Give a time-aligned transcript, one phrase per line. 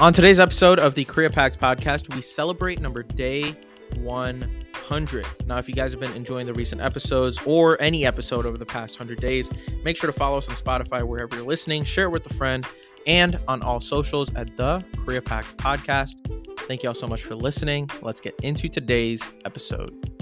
[0.00, 3.54] On today's episode of the CreaPact podcast, we celebrate number day
[3.98, 5.26] 100.
[5.46, 8.64] Now, if you guys have been enjoying the recent episodes or any episode over the
[8.64, 9.50] past 100 days,
[9.84, 12.66] make sure to follow us on Spotify wherever you're listening, share it with a friend,
[13.06, 16.14] and on all socials at the CreaPact podcast.
[16.60, 17.90] Thank you all so much for listening.
[18.00, 20.19] Let's get into today's episode.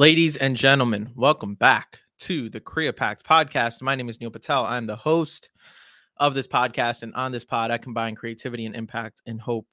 [0.00, 3.82] Ladies and gentlemen, welcome back to the CreaPact podcast.
[3.82, 4.64] My name is Neel Patel.
[4.64, 5.48] I'm the host
[6.18, 7.02] of this podcast.
[7.02, 9.66] And on this pod, I combine creativity and impact and hope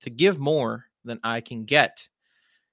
[0.00, 2.06] to give more than I can get.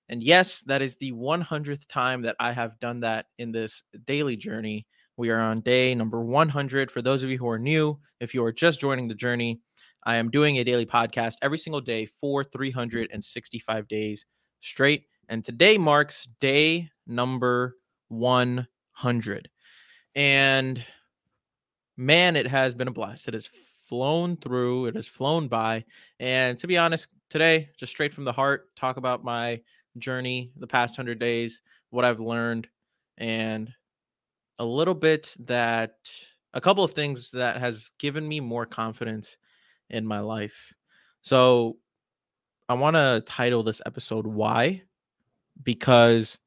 [0.09, 4.35] And yes, that is the 100th time that I have done that in this daily
[4.35, 4.85] journey.
[5.15, 6.91] We are on day number 100.
[6.91, 9.61] For those of you who are new, if you are just joining the journey,
[10.03, 14.25] I am doing a daily podcast every single day for 365 days
[14.59, 15.05] straight.
[15.29, 19.49] And today marks day number 100.
[20.15, 20.83] And
[21.95, 23.27] man, it has been a blast.
[23.27, 23.47] It has
[23.87, 25.85] flown through, it has flown by.
[26.19, 29.61] And to be honest, today, just straight from the heart, talk about my
[29.99, 32.67] journey the past 100 days, what I've learned,
[33.19, 33.71] and
[34.57, 35.93] a little bit that
[36.55, 39.37] a couple of things that has given me more confidence
[39.91, 40.73] in my life.
[41.21, 41.77] So
[42.67, 44.81] I want to title this episode Why
[45.63, 46.37] because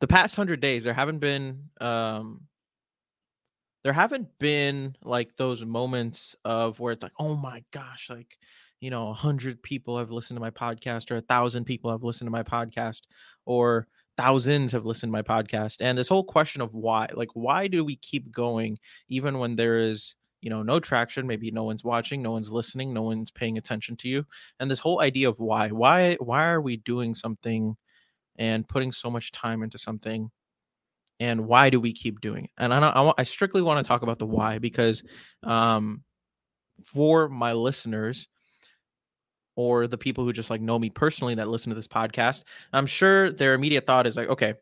[0.00, 2.42] the past 100 days there haven't been um
[3.84, 8.38] there haven't been like those moments of where it's like oh my gosh like
[8.80, 12.02] you know a hundred people have listened to my podcast or a thousand people have
[12.02, 13.02] listened to my podcast
[13.46, 15.76] or thousands have listened to my podcast.
[15.80, 19.76] And this whole question of why like why do we keep going even when there
[19.76, 23.56] is you know no traction maybe no one's watching no one's listening no one's paying
[23.56, 24.26] attention to you.
[24.60, 27.76] And this whole idea of why why why are we doing something
[28.36, 30.30] and putting so much time into something
[31.20, 32.50] and why do we keep doing it?
[32.58, 35.02] And i i, I strictly want to talk about the why because
[35.44, 36.02] um
[36.84, 38.28] for my listeners
[39.54, 42.86] or the people who just like know me personally that listen to this podcast i'm
[42.86, 44.54] sure their immediate thought is like okay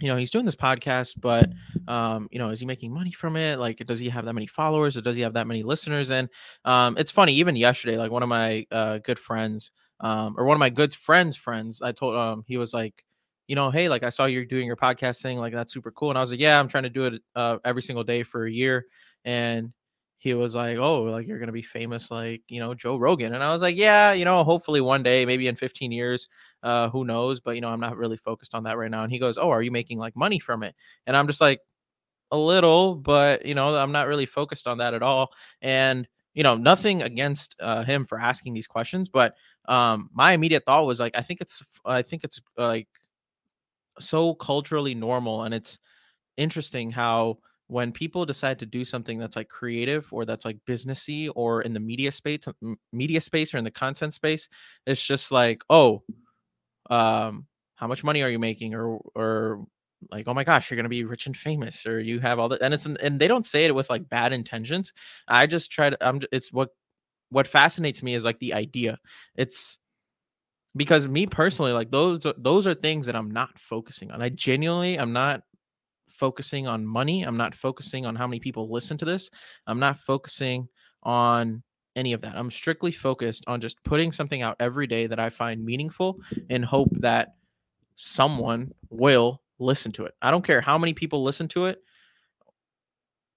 [0.00, 1.48] you know he's doing this podcast but
[1.86, 3.58] um you know is he making money from it?
[3.58, 6.10] Like does he have that many followers or does he have that many listeners?
[6.10, 6.28] And
[6.64, 10.56] um it's funny even yesterday like one of my uh good friends um or one
[10.56, 13.04] of my good friends friends i told um he was like
[13.46, 16.10] you know hey like i saw you're doing your podcast thing like that's super cool.
[16.10, 18.44] And i was like yeah i'm trying to do it uh every single day for
[18.44, 18.86] a year.
[19.24, 19.72] And
[20.24, 23.42] he was like, "Oh, like you're gonna be famous, like you know Joe Rogan," and
[23.42, 26.28] I was like, "Yeah, you know, hopefully one day, maybe in 15 years,
[26.62, 29.02] uh, who knows?" But you know, I'm not really focused on that right now.
[29.04, 30.74] And he goes, "Oh, are you making like money from it?"
[31.06, 31.60] And I'm just like,
[32.30, 36.42] "A little, but you know, I'm not really focused on that at all." And you
[36.42, 39.36] know, nothing against uh, him for asking these questions, but
[39.66, 42.88] um, my immediate thought was like, I think it's, I think it's like
[44.00, 45.78] so culturally normal, and it's
[46.36, 47.38] interesting how
[47.68, 51.72] when people decide to do something that's like creative or that's like businessy or in
[51.72, 52.40] the media space
[52.92, 54.48] media space or in the content space
[54.86, 56.02] it's just like oh
[56.90, 58.74] um how much money are you making?
[58.74, 59.66] or or
[60.10, 62.60] like oh my gosh you're gonna be rich and famous or you have all that
[62.62, 64.92] and it's and they don't say it with like bad intentions.
[65.28, 66.70] I just try to i'm it's what
[67.30, 68.98] what fascinates me is like the idea.
[69.34, 69.78] It's
[70.76, 74.20] because me personally like those those are things that i'm not focusing on.
[74.20, 75.42] I genuinely i'm not
[76.24, 77.22] focusing on money.
[77.22, 79.30] I'm not focusing on how many people listen to this.
[79.66, 80.66] I'm not focusing
[81.02, 81.62] on
[81.96, 82.34] any of that.
[82.34, 86.18] I'm strictly focused on just putting something out every day that I find meaningful
[86.48, 87.34] and hope that
[87.96, 90.14] someone will listen to it.
[90.22, 91.82] I don't care how many people listen to it.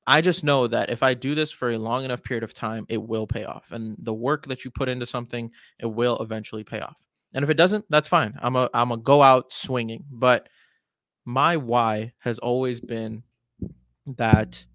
[0.08, 2.86] I just know that if I do this for a long enough period of time,
[2.88, 3.66] it will pay off.
[3.72, 6.96] And the work that you put into something, it will eventually pay off.
[7.34, 8.34] And if it doesn't, that's fine.
[8.42, 10.06] I'm a I'm a go out swinging.
[10.10, 10.48] But
[11.28, 13.22] my why has always been
[14.16, 14.66] that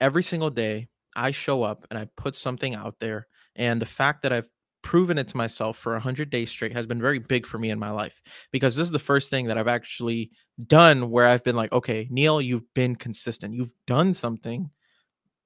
[0.00, 3.28] every single day I show up and I put something out there.
[3.54, 4.48] And the fact that I've
[4.82, 7.78] proven it to myself for 100 days straight has been very big for me in
[7.78, 8.20] my life
[8.50, 10.32] because this is the first thing that I've actually
[10.66, 13.54] done where I've been like, okay, Neel, you've been consistent.
[13.54, 14.70] You've done something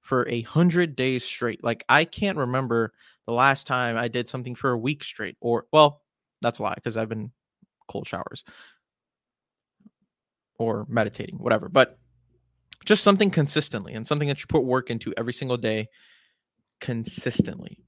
[0.00, 1.62] for a hundred days straight.
[1.62, 2.94] Like I can't remember
[3.26, 6.00] the last time I did something for a week straight, or well,
[6.40, 7.30] that's a lie because I've been
[7.88, 8.44] cold showers
[10.58, 11.68] or meditating, whatever.
[11.68, 11.98] But
[12.84, 15.88] just something consistently and something that you put work into every single day
[16.80, 17.78] consistently.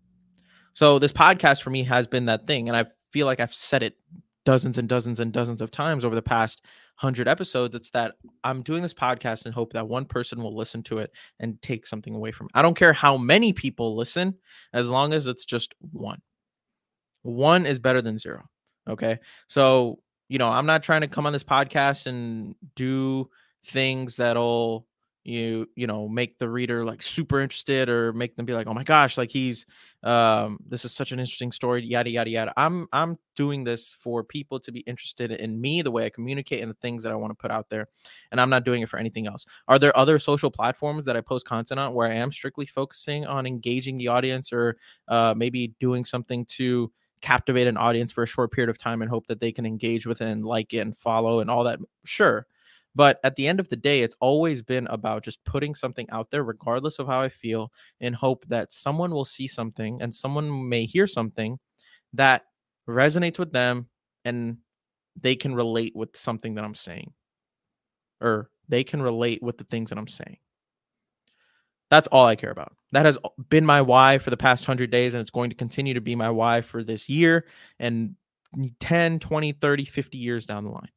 [0.74, 3.82] So this podcast for me has been that thing and I feel like I've said
[3.82, 3.96] it
[4.44, 6.62] dozens and dozens and dozens of times over the past
[7.00, 8.14] 100 episodes it's that
[8.44, 11.10] I'm doing this podcast and hope that one person will listen to it
[11.40, 12.52] and take something away from it.
[12.54, 14.34] I don't care how many people listen
[14.72, 16.22] as long as it's just one.
[17.22, 18.44] One is better than zero.
[18.88, 19.18] Okay?
[19.48, 19.98] So
[20.28, 23.28] you know, I'm not trying to come on this podcast and do
[23.64, 24.87] things that'll
[25.26, 28.73] you you know make the reader like super interested or make them be like oh
[28.73, 29.67] my gosh like he's
[30.05, 32.52] um this is such an interesting story yada yada yada.
[32.56, 36.62] I'm i'm doing this for people to be interested in me the way i communicate
[36.62, 37.88] and the things that i want to put out there
[38.31, 39.44] and i'm not doing it for anything else.
[39.67, 43.26] Are there other social platforms that i post content on where i am strictly focusing
[43.26, 44.76] on engaging the audience or
[45.08, 49.10] uh maybe doing something to captivate an audience for a short period of time and
[49.10, 51.78] hope that they can engage with it and like it and follow and all that
[52.04, 52.46] sure
[52.96, 56.30] but at the end of the day, it's always been about just putting something out
[56.30, 57.70] there, regardless of how I feel,
[58.00, 61.58] in hope that someone will see something and someone may hear something
[62.14, 62.44] that
[62.88, 63.88] resonates with them
[64.24, 64.56] and
[65.20, 67.12] they can relate with something that I'm saying
[68.22, 70.38] or they can relate with the things that I'm saying.
[71.90, 72.72] That's all I care about.
[72.92, 73.18] That has
[73.48, 76.14] been my why for the past 100 days and it's going to continue to be
[76.16, 77.46] my why for this year
[77.78, 78.16] and
[78.80, 80.90] 10, 20, 30, 50 years down the line.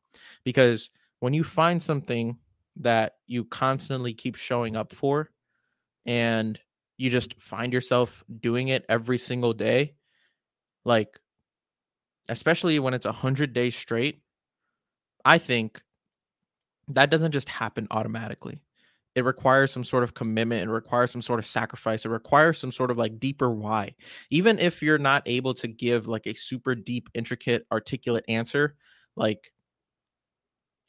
[0.43, 0.89] Because
[1.19, 2.37] when you find something
[2.77, 5.29] that you constantly keep showing up for
[6.05, 6.59] and
[6.97, 9.95] you just find yourself doing it every single day
[10.85, 11.19] like
[12.29, 14.21] especially when it's a 100 days straight
[15.25, 15.81] i think
[16.87, 18.59] that doesn't just happen automatically
[19.19, 22.71] it requires some sort of commitment it requires some sort of sacrifice it requires some
[22.71, 23.93] sort of like deeper why
[24.29, 28.75] even if you're not able to give like a super deep intricate articulate answer
[29.15, 29.51] like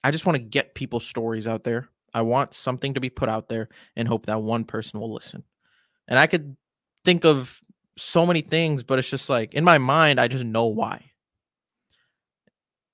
[0.03, 1.89] I just want to get people's stories out there.
[2.13, 5.45] I want something to be put out there and hope that one person will listen.
[6.09, 6.57] And I could
[7.05, 7.61] think of
[7.97, 11.05] so many things, but it's just like in my mind, I just know why.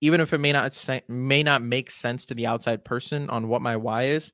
[0.03, 0.77] Even if it may not
[1.09, 4.31] may not make sense to the outside person on what my why is,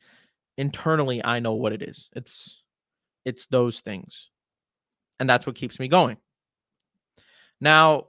[0.58, 2.08] internally I know what it is.
[2.14, 2.62] It's
[3.25, 4.31] it's those things.
[5.20, 6.16] And that's what keeps me going.
[7.60, 8.06] Now,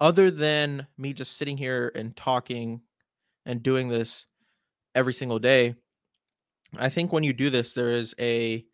[0.00, 2.80] other than me just sitting here and talking
[3.44, 4.26] and doing this
[4.94, 5.74] every single day,
[6.78, 8.64] I think when you do this, there is a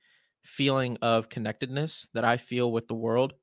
[0.44, 3.34] feeling of connectedness that I feel with the world,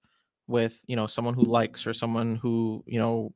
[0.47, 3.33] with you know someone who likes or someone who you know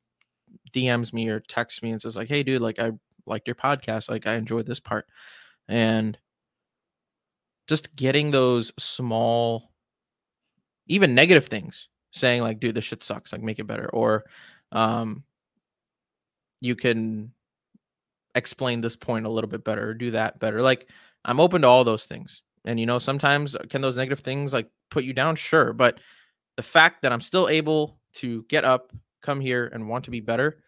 [0.73, 2.91] DMs me or texts me and says like, "Hey, dude, like I
[3.25, 5.07] liked your podcast, like I enjoyed this part,"
[5.67, 6.17] and
[7.67, 9.71] just getting those small,
[10.87, 13.89] even negative things saying like, dude, this shit sucks, like make it better.
[13.89, 14.25] Or
[14.71, 15.23] um
[16.61, 17.31] you can
[18.35, 20.61] explain this point a little bit better or do that better.
[20.61, 20.87] Like
[21.25, 22.41] I'm open to all those things.
[22.65, 25.35] And you know, sometimes uh, can those negative things like put you down?
[25.35, 25.73] Sure.
[25.73, 25.99] But
[26.57, 28.91] the fact that I'm still able to get up,
[29.21, 30.63] come here and want to be better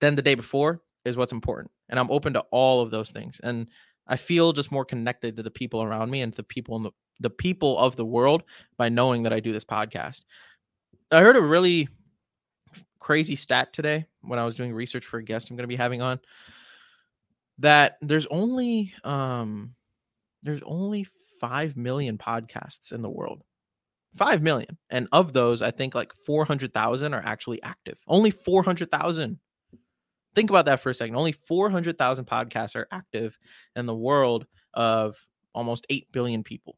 [0.00, 1.70] than the day before is what's important.
[1.94, 3.40] And I'm open to all of those things.
[3.44, 3.68] And
[4.08, 6.90] I feel just more connected to the people around me and the people in the
[7.20, 8.42] the people of the world
[8.76, 10.22] by knowing that I do this podcast.
[11.12, 11.86] I heard a really
[12.98, 15.76] crazy stat today when I was doing research for a guest I'm going to be
[15.76, 16.18] having on
[17.58, 19.76] that there's only um
[20.42, 21.06] there's only
[21.40, 23.44] 5 million podcasts in the world.
[24.16, 24.76] 5 million.
[24.90, 27.98] And of those, I think like 400,000 are actually active.
[28.08, 29.38] Only 400,000.
[30.34, 31.16] Think about that for a second.
[31.16, 33.38] Only 400,000 podcasts are active
[33.76, 35.16] in the world of
[35.54, 36.76] almost 8 billion people.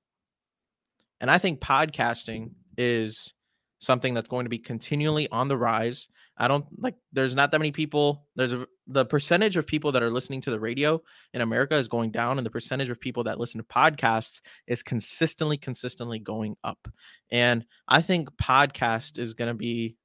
[1.20, 3.32] And I think podcasting is
[3.78, 6.08] something that's going to be continually on the rise.
[6.38, 8.26] I don't like there's not that many people.
[8.34, 11.00] There's a, the percentage of people that are listening to the radio
[11.34, 14.82] in America is going down and the percentage of people that listen to podcasts is
[14.82, 16.88] consistently consistently going up.
[17.30, 19.96] And I think podcast is going to be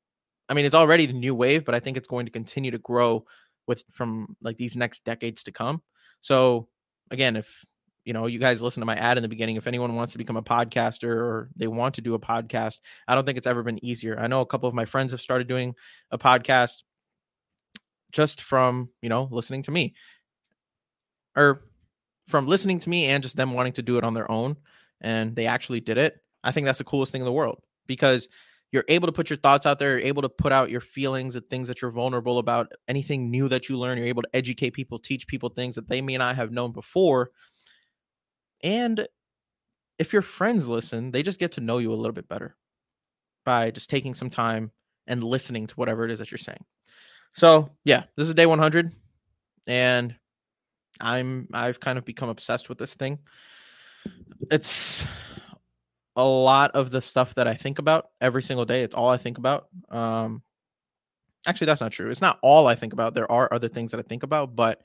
[0.50, 2.78] I mean it's already the new wave, but I think it's going to continue to
[2.80, 3.26] grow
[3.68, 5.82] with from like these next decades to come.
[6.22, 6.68] So
[7.10, 7.66] again, if
[8.06, 9.58] you know, you guys listen to my ad in the beginning.
[9.58, 13.14] If anyone wants to become a podcaster or they want to do a podcast, I
[13.14, 14.20] don't think it's ever been easier.
[14.20, 15.76] I know a couple of my friends have started doing
[16.10, 16.84] a podcast
[18.12, 19.94] just from, you know, listening to me
[21.36, 21.62] or
[22.28, 24.58] from listening to me and just them wanting to do it on their own.
[25.00, 26.16] And they actually did it.
[26.44, 28.28] I think that's the coolest thing in the world because
[28.72, 29.98] you're able to put your thoughts out there.
[29.98, 33.48] You're able to put out your feelings and things that you're vulnerable about, anything new
[33.50, 33.98] that you learn.
[33.98, 37.32] You're able to educate people, teach people things that they may not have known before
[38.64, 39.08] and
[40.00, 42.56] if your friends listen, they just get to know you a little bit better
[43.46, 44.72] by just taking some time
[45.08, 46.64] and listening to whatever it is that you're saying.
[47.34, 48.94] So, yeah, this is day 100
[49.68, 50.16] and
[51.00, 53.20] I'm I've kind of become obsessed with this thing.
[54.50, 55.06] It's
[56.16, 58.84] a lot of the stuff that I think about every single day.
[58.84, 59.68] It's all I think about.
[59.90, 60.44] Um
[61.48, 62.10] actually that's not true.
[62.12, 63.14] It's not all I think about.
[63.14, 64.82] There are other things that I think about, but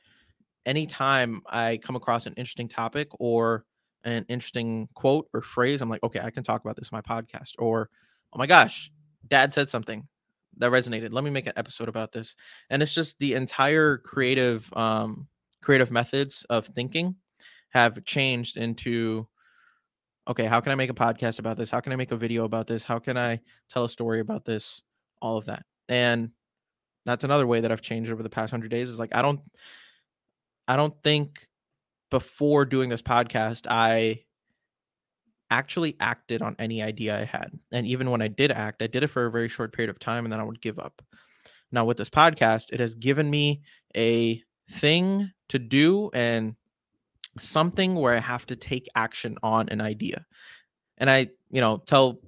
[0.64, 3.64] anytime I come across an interesting topic or
[4.04, 7.02] an interesting quote or phrase, I'm like, okay, I can talk about this in my
[7.02, 7.52] podcast.
[7.58, 7.90] Or,
[8.32, 8.90] oh my gosh,
[9.28, 10.06] dad said something.
[10.58, 11.12] that resonated.
[11.12, 12.34] Let me make an episode about this.
[12.70, 15.28] And it's just the entire creative um
[15.62, 17.16] creative methods of thinking
[17.70, 19.26] have changed into
[20.28, 21.70] okay, how can I make a podcast about this?
[21.70, 22.84] How can I make a video about this?
[22.84, 24.82] How can I tell a story about this?
[25.22, 25.64] All of that.
[25.88, 26.30] And
[27.04, 29.40] that's another way that I've changed over the past 100 days is like I don't
[30.66, 31.46] I don't think
[32.10, 34.24] before doing this podcast I
[35.50, 37.50] actually acted on any idea I had.
[37.72, 39.98] And even when I did act, I did it for a very short period of
[40.00, 41.02] time and then I would give up.
[41.72, 43.62] Now, with this podcast, it has given me
[43.96, 46.56] a thing to do and
[47.38, 50.24] something where I have to take action on an idea.
[50.98, 52.20] And I, you know, tell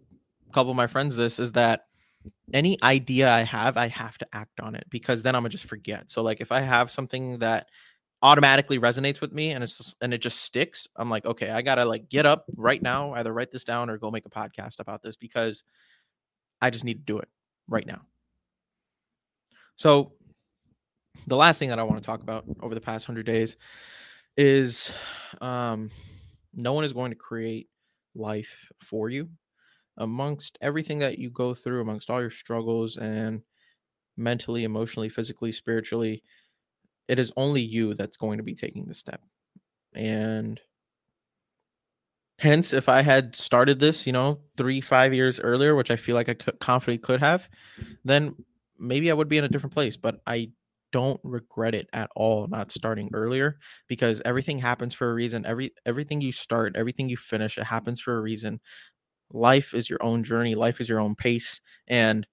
[0.49, 1.83] a couple of my friends this is that
[2.53, 5.65] any idea I have, I have to act on it because then I'm gonna just
[5.65, 6.11] forget.
[6.11, 7.69] So, like, if I have something that
[8.23, 11.63] automatically resonates with me and it's just, and it just sticks i'm like okay i
[11.63, 14.81] gotta like get up right now either write this down or go make a podcast
[14.81, 15.63] about this because
[16.61, 17.29] i just need to do it
[17.69, 18.01] right now
[19.77, 20.13] so
[21.29, 23.57] the last thing that i want to talk about over the past 100 days
[24.39, 24.93] is
[25.43, 25.91] um
[26.55, 27.69] no one is going to create
[28.17, 29.31] life for you
[29.99, 33.43] amongst everything that you go through amongst all your struggles and
[34.17, 36.23] mentally emotionally physically spiritually
[37.09, 39.23] it is only you that's going to be taking the step.
[39.95, 40.61] And
[42.39, 46.15] hence, if I had started this, you know, three, five years earlier, which I feel
[46.15, 47.49] like I could, confidently could have,
[48.05, 48.35] then
[48.79, 49.97] maybe I would be in a different place.
[49.97, 50.51] But I
[50.93, 55.45] don't regret it at all not starting earlier because everything happens for a reason.
[55.47, 58.61] Every everything you start, everything you finish, it happens for a reason.
[59.33, 60.55] Life is your own journey.
[60.55, 62.27] Life is your own pace, and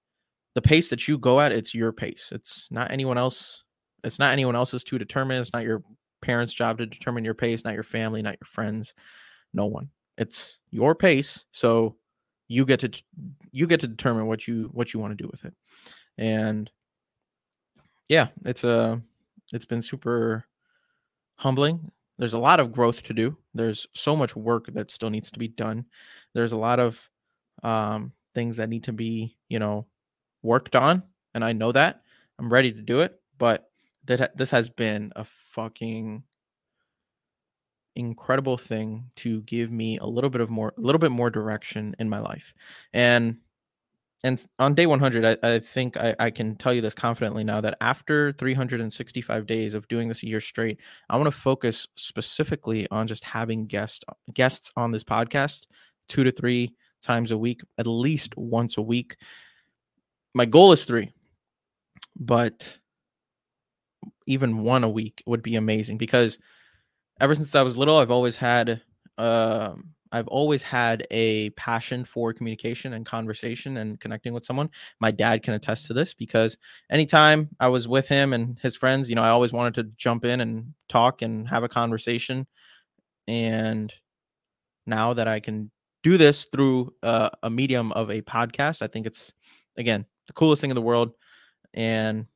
[0.54, 2.30] the pace that you go at, it's your pace.
[2.32, 3.64] It's not anyone else
[4.06, 5.40] it's not anyone else's to determine.
[5.40, 5.82] It's not your
[6.22, 8.94] parents' job to determine your pace, not your family, not your friends,
[9.52, 9.90] no one.
[10.16, 11.44] It's your pace.
[11.52, 11.96] So
[12.48, 13.02] you get to
[13.50, 15.54] you get to determine what you what you want to do with it.
[16.16, 16.70] And
[18.08, 18.96] yeah, it's a uh,
[19.52, 20.44] it's been super
[21.36, 21.90] humbling.
[22.18, 23.36] There's a lot of growth to do.
[23.54, 25.84] There's so much work that still needs to be done.
[26.34, 26.98] There's a lot of
[27.62, 29.86] um, things that need to be, you know,
[30.42, 31.02] worked on,
[31.34, 32.02] and I know that.
[32.38, 33.70] I'm ready to do it, but
[34.06, 36.22] that this has been a fucking
[37.96, 41.96] incredible thing to give me a little bit of more a little bit more direction
[41.98, 42.52] in my life
[42.92, 43.38] and
[44.24, 47.60] and on day 100 i, I think I, I can tell you this confidently now
[47.60, 50.78] that after 365 days of doing this a year straight
[51.10, 55.66] i want to focus specifically on just having guests guests on this podcast
[56.08, 59.16] two to three times a week at least once a week.
[60.34, 61.12] My goal is three
[62.18, 62.78] but
[64.26, 66.38] even one a week would be amazing because
[67.20, 68.80] ever since I was little, I've always had
[69.18, 74.70] um, I've always had a passion for communication and conversation and connecting with someone.
[75.00, 76.56] My dad can attest to this because
[76.90, 80.24] anytime I was with him and his friends, you know, I always wanted to jump
[80.24, 82.46] in and talk and have a conversation.
[83.26, 83.92] And
[84.86, 85.70] now that I can
[86.02, 89.32] do this through uh, a medium of a podcast, I think it's
[89.76, 91.12] again the coolest thing in the world.
[91.74, 92.26] And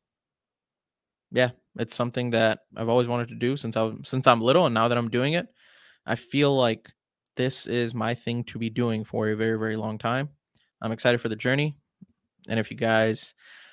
[1.32, 4.74] yeah, it's something that I've always wanted to do since I since I'm little, and
[4.74, 5.46] now that I'm doing it,
[6.06, 6.90] I feel like
[7.40, 10.28] this is my thing to be doing for a very very long time.
[10.82, 11.74] I'm excited for the journey,
[12.48, 13.32] and if you guys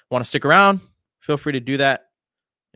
[0.09, 0.79] want to stick around,
[1.19, 2.05] feel free to do that.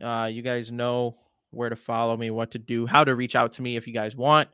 [0.02, 1.16] Uh, you guys know
[1.50, 3.94] where to follow me, what to do, how to reach out to me if you
[3.94, 4.50] guys want.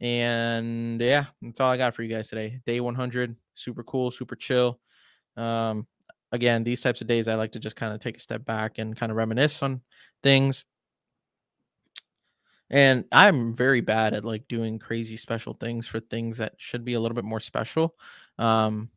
[0.00, 2.60] And yeah, that's all I got for you guys today.
[2.64, 4.80] Day 100, super cool, super chill.
[5.36, 5.86] Um,
[6.32, 8.78] again, these types of days, I like to just kind of take a step back
[8.78, 9.82] and kind of reminisce on
[10.22, 10.64] things.
[12.72, 16.94] And I'm very bad at like doing crazy special things for things that should be
[16.94, 17.94] a little bit more special.
[18.38, 18.90] Um,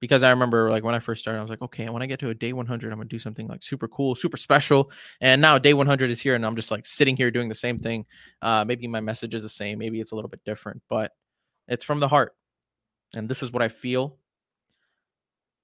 [0.00, 2.18] because I remember like when I first started, I was like, okay, when I get
[2.20, 4.90] to a day 100, I'm gonna do something like super cool, super special.
[5.20, 7.78] And now day 100 is here, and I'm just like sitting here doing the same
[7.78, 8.04] thing.
[8.42, 11.12] Uh, maybe my message is the same, maybe it's a little bit different, but
[11.68, 12.34] it's from the heart,
[13.14, 14.18] and this is what I feel.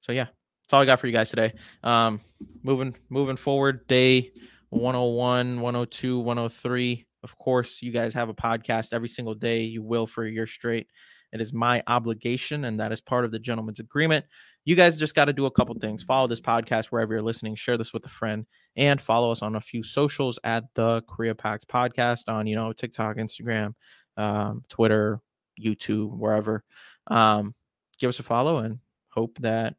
[0.03, 0.27] So yeah,
[0.63, 1.53] that's all I got for you guys today.
[1.83, 2.21] Um,
[2.63, 4.31] moving moving forward, day
[4.71, 7.08] 101, 102, 103.
[7.23, 9.63] Of course, you guys have a podcast every single day.
[9.63, 10.89] You will for a year straight.
[11.33, 14.25] It is my obligation, and that is part of the gentleman's agreement.
[14.65, 16.03] You guys just got to do a couple things.
[16.03, 17.55] Follow this podcast wherever you're listening.
[17.55, 18.47] Share this with a friend,
[18.77, 23.17] and follow us on a few socials at the CreaPact Podcast on you know TikTok,
[23.17, 23.75] Instagram,
[24.17, 25.21] um, Twitter,
[25.61, 26.65] YouTube, wherever.
[27.09, 27.55] Um,
[27.99, 28.79] give us a follow, and
[29.11, 29.75] hope that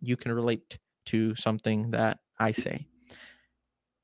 [0.00, 2.86] you can relate to something that I say.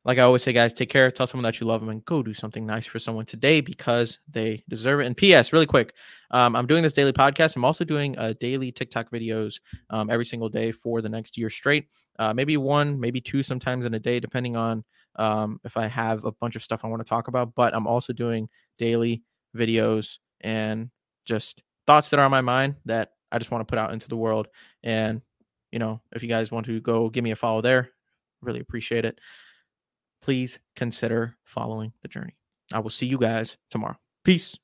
[0.04, 1.10] Like I always say, guys, take care.
[1.10, 4.18] Tell someone that you love them and go do something nice for someone today because
[4.28, 5.06] they deserve it.
[5.06, 5.52] And P.S.
[5.52, 5.94] Really quick,
[6.30, 7.56] um, I'm doing this daily podcast.
[7.56, 11.48] I'm also doing uh, daily TikTok videos um, every single day for the next year
[11.48, 11.86] straight.
[12.18, 14.84] Uh, maybe one, maybe two, sometimes in a day, depending on
[15.16, 17.54] um, if I have a bunch of stuff I want to talk about.
[17.54, 19.22] But I'm also doing daily
[19.56, 20.90] videos and
[21.24, 24.08] just thoughts that are on my mind that I just want to put out into
[24.08, 24.48] the world.
[24.82, 25.22] And
[25.72, 27.88] you know, if you guys want to go give me a follow there,
[28.42, 29.18] really appreciate it
[30.24, 32.34] please consider following the journey.
[32.72, 33.96] I will see you guys tomorrow.
[34.24, 34.56] Peace.